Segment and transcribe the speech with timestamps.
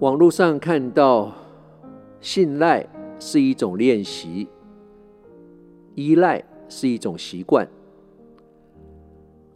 [0.00, 1.30] 网络上看到，
[2.22, 2.86] 信赖
[3.18, 4.48] 是一种练习，
[5.94, 7.68] 依赖是一种习惯。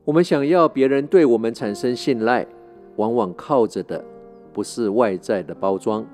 [0.05, 2.46] 我们想要别人对我们产生信赖，
[2.96, 4.05] 往往靠着的
[4.53, 6.05] 不是外在的包装，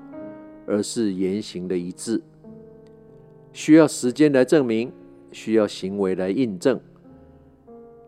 [0.65, 2.21] 而是言行的一致。
[3.51, 4.93] 需要时间来证明，
[5.33, 6.79] 需要行为来印证。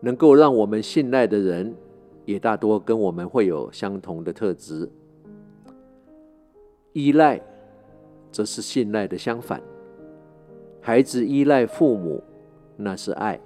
[0.00, 1.74] 能够让我们信赖的人，
[2.24, 4.90] 也大多跟我们会有相同的特质。
[6.94, 7.40] 依赖，
[8.30, 9.60] 则是信赖的相反。
[10.80, 12.22] 孩子依赖父母，
[12.76, 13.38] 那是爱。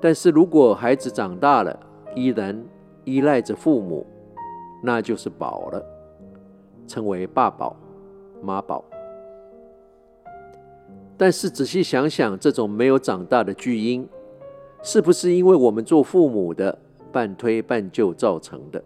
[0.00, 1.76] 但是如果孩子长大了，
[2.14, 2.64] 依然
[3.04, 4.06] 依赖着父母，
[4.80, 5.84] 那就是宝了，
[6.86, 7.76] 称为爸宝、
[8.40, 8.84] 妈宝。
[11.16, 14.08] 但是仔细想想，这种没有长大的巨婴，
[14.84, 16.78] 是不是因为我们做父母的
[17.10, 18.80] 半推半就造成的？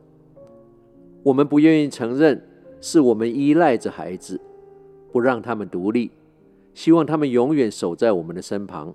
[1.22, 2.42] 我们不愿意承认，
[2.88, 4.40] 是我们依赖着孩子，
[5.10, 6.12] 不让他们独立，
[6.72, 8.94] 希望他们永远守在我们的身旁。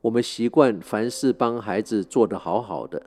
[0.00, 3.00] 我们习惯凡事帮孩子做得好好的，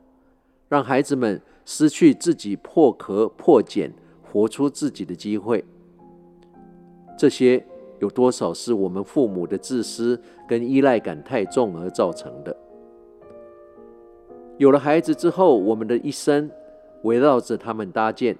[0.70, 3.92] 让孩子们失去自己破壳破茧、
[4.22, 5.62] 活出自己的机会。
[7.18, 7.62] 这些
[8.00, 12.56] 有多少是我们父母的自私跟依赖感太重而造成的？
[14.56, 16.50] 有了孩子之后，我们的一生
[17.02, 18.34] 围绕着他们搭建，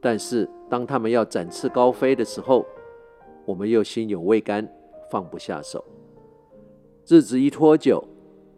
[0.00, 2.64] 但是当他们要展翅高飞的时候，
[3.44, 4.68] 我们又心有未甘，
[5.10, 5.84] 放不下手。
[7.06, 8.02] 日子一拖久，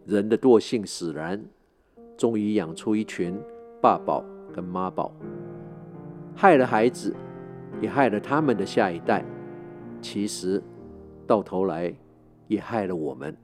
[0.05, 1.43] 人的惰性使然，
[2.17, 3.39] 终于养出一群
[3.81, 4.23] 爸宝
[4.53, 5.11] 跟妈宝，
[6.35, 7.15] 害了孩子，
[7.81, 9.23] 也害了他们的下一代。
[10.01, 10.61] 其实
[11.27, 11.93] 到头来
[12.47, 13.35] 也害了我们，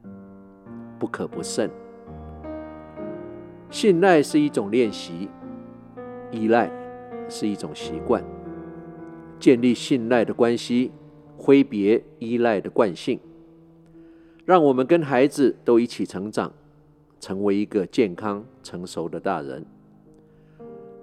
[0.97, 1.69] 不可不慎。
[3.69, 5.29] 信赖是一种练习，
[6.31, 6.71] 依赖
[7.29, 8.23] 是一种习惯。
[9.39, 10.91] 建立信赖的关系，
[11.37, 13.19] 挥别依赖的惯性。
[14.45, 16.51] 让我们跟孩子都一起成长，
[17.19, 19.65] 成为一个健康成熟的大人。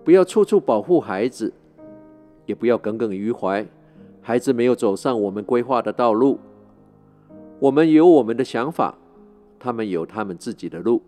[0.05, 1.53] 不要处处保护孩子，
[2.47, 3.67] 也不要耿耿于怀。
[4.21, 6.39] 孩子没有走上我们规划的道路，
[7.59, 8.97] 我们有我们的想法，
[9.59, 11.03] 他们有他们自己的路。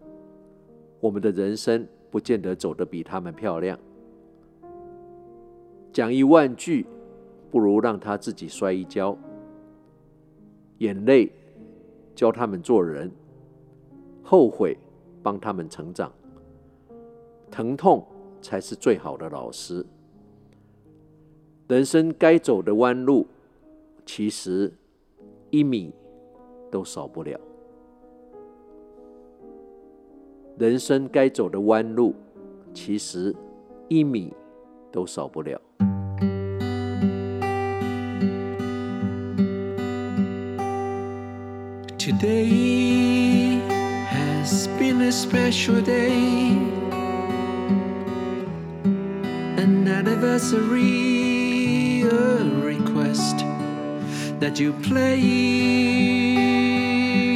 [1.00, 3.78] 我们的人生不见得走得比他们漂亮。
[5.94, 6.84] 讲一万句，
[7.50, 9.16] 不如让他自己摔一跤。
[10.78, 11.32] 眼泪。
[12.16, 13.10] 教他们做人，
[14.22, 14.78] 后悔
[15.20, 16.12] 帮他们成长，
[17.50, 18.06] 疼痛
[18.40, 19.84] 才是最好的老师。
[21.66, 23.26] 人生该走的弯路，
[24.06, 24.72] 其实
[25.50, 25.92] 一米
[26.70, 27.36] 都少不了。
[30.56, 32.14] 人生该走的弯路，
[32.72, 33.34] 其实
[33.88, 34.32] 一米
[34.92, 35.60] 都少不了。
[42.24, 43.60] Today
[44.08, 46.56] has been a special day,
[49.62, 53.44] an anniversary, a request
[54.40, 55.18] that you play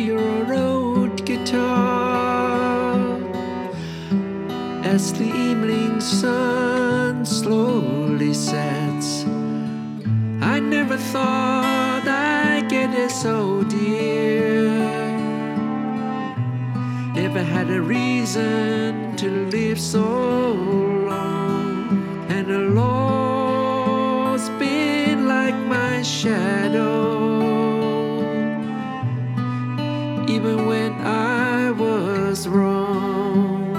[0.09, 2.97] your old guitar
[4.85, 9.27] as the evening sun slowly sets.
[10.41, 14.18] I never thought I'd get it so dear.
[17.39, 27.31] Never had a reason to live so long, and the loss been like my shadow.
[30.27, 33.73] Even when I was wrong,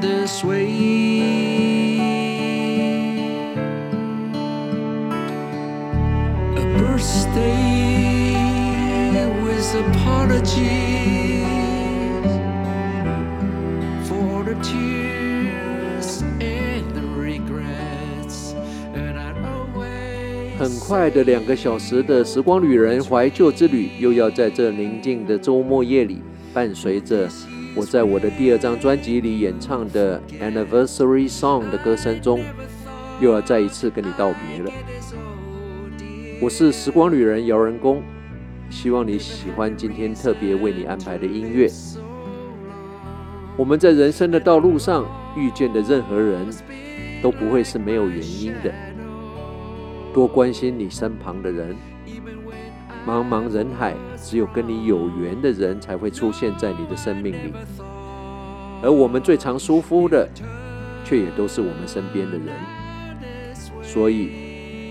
[0.00, 1.95] this way.
[7.06, 8.34] Stay
[9.40, 10.66] with apologies
[14.08, 18.54] for the tears and the regrets,
[18.94, 26.20] and I always 很快的两个小时的时光旅人怀旧之旅，又要在这宁静的周末夜里，
[26.52, 27.28] 伴随着
[27.76, 32.40] 我在我的第二张专辑里演唱的 Anniversary Song 的歌声中，
[33.20, 34.72] 又要再一次跟你道别了。
[36.38, 38.02] 我是时光旅人姚仁恭，
[38.68, 41.66] 希望你喜欢今天特别为你安排的音乐。
[43.56, 46.46] 我们在人生的道路上遇见的任何人，
[47.22, 48.70] 都不会是没有原因的。
[50.12, 51.74] 多关心你身旁的人，
[53.06, 57.54] 茫茫人海，只有跟你有缘的人才会出现在你的生命里，
[58.82, 60.28] 而我们最常疏忽的，
[61.02, 62.48] 却也都是我们身边的人。
[63.82, 64.45] 所以，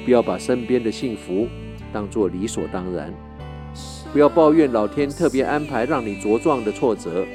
[0.05, 1.47] 不要把身边的幸福
[1.91, 3.11] 当作理所当然，
[4.13, 7.25] 不要抱怨老天特别安排让你茁壮的挫折。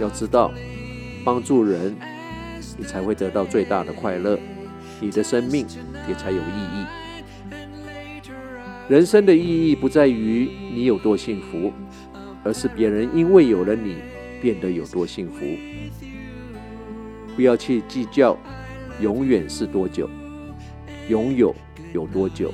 [0.00, 0.52] 要知道，
[1.24, 1.94] 帮助人，
[2.76, 4.36] 你才会得到最大的快乐，
[5.00, 5.64] 你的生命
[6.08, 6.86] 也才有意义。
[8.88, 11.72] 人生的意义不在于你有多幸福，
[12.42, 13.96] 而是别人因为有了你
[14.42, 15.46] 变得有多幸福。
[17.36, 18.36] 不要去计较
[19.00, 20.10] 永远是多久，
[21.08, 21.54] 拥有
[21.96, 22.52] 有多久。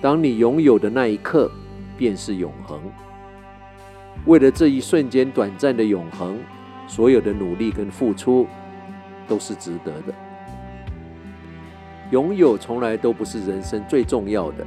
[0.00, 1.50] 当你拥有的那一刻，
[1.98, 2.80] 便是永恒。
[4.24, 6.38] 为了这一瞬间短暂的永恒，
[6.88, 8.46] 所有的努力跟付出
[9.28, 10.14] 都是值得的。
[12.10, 14.66] 拥有从来都不是人生最重要的。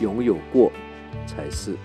[0.00, 0.72] 拥有过
[1.26, 1.76] 才是。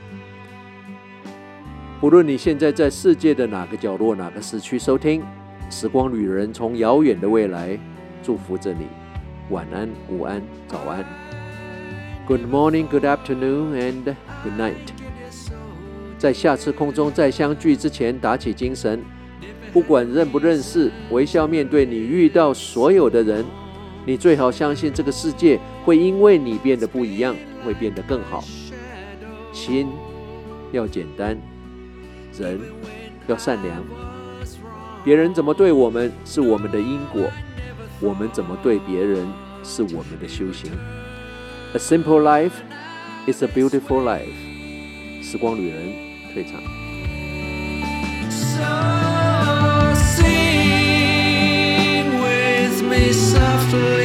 [2.00, 5.22] 不论你现在在世界的哪个角落、哪个时区收听，
[5.70, 7.78] 时光旅人从遥远的未来
[8.24, 8.88] 祝福着你。
[9.50, 11.06] 晚安、午安、早安。
[12.28, 14.74] Good morning, good afternoon, and good night。
[16.18, 19.04] 在下次空中再相聚之前，打起精神，
[19.72, 23.46] 不管认不认识，微笑面对你遇到所有的人。
[24.06, 27.36] 你最好相信这个世界会因为你变得不一样。
[27.66, 28.44] 会变得更好。
[29.52, 29.88] 心
[30.72, 31.36] 要简单，
[32.38, 32.60] 人
[33.26, 33.84] 要善良。
[35.04, 37.24] 别人怎么对我们，是我们的因果；
[38.00, 39.26] 我们怎么对别人，
[39.64, 40.72] 是我们的修行。
[41.74, 42.54] A simple life
[43.28, 44.34] is a beautiful life。
[45.22, 45.94] 时光旅人
[46.34, 46.62] 退场。
[49.96, 50.46] Sing
[52.22, 54.05] with me softly